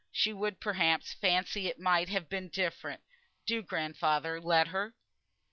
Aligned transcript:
She 0.11 0.33
would 0.33 0.59
perhaps 0.59 1.13
fancy 1.13 1.67
it 1.67 1.77
might 1.79 2.09
have 2.09 2.27
been 2.27 2.49
different; 2.49 3.03
do, 3.45 3.61
grandfather, 3.61 4.41
let 4.41 4.69
her." 4.69 4.95